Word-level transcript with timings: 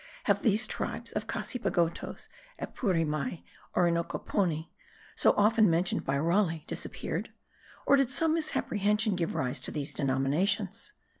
Have 0.23 0.41
these 0.41 0.65
tribes 0.65 1.11
of 1.11 1.27
Cassipagtos, 1.27 2.27
Epuremei, 2.59 3.29
and 3.29 3.43
Orinoqueponi, 3.75 4.69
so 5.15 5.33
often 5.37 5.69
mentioned 5.69 6.05
by 6.05 6.17
Raleigh, 6.17 6.63
disappeared? 6.65 7.31
or 7.85 7.97
did 7.97 8.09
some 8.09 8.33
misapprehension 8.33 9.15
give 9.15 9.35
rise 9.35 9.59
to 9.59 9.69
these 9.69 9.93
denominations? 9.93 10.93